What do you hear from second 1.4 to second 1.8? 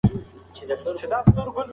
وړي.